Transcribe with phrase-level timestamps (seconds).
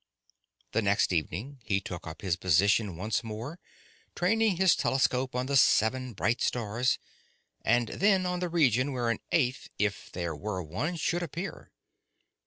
[0.71, 3.59] The next evening, he took up his position once more,
[4.15, 6.97] training his telescope on the seven bright stars,
[7.63, 11.71] and then on the region where an eighth, if there were one, should appear.